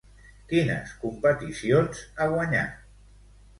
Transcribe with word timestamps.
Quines 0.53 0.93
competicions 1.03 2.03
ha 2.25 2.29
guanyat? 2.35 2.83